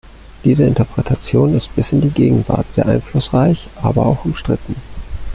[0.43, 4.75] Diese Interpretation ist bis in die Gegenwart sehr einflussreich, aber auch umstritten.